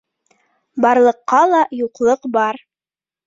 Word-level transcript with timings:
Барлыҡҡа 0.85 1.43
ла 1.51 1.59
юҡлыҡ 1.81 2.27
бар. 2.39 2.63